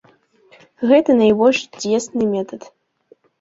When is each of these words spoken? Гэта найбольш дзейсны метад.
Гэта 0.91 1.11
найбольш 1.19 1.59
дзейсны 1.77 2.23
метад. 2.33 2.61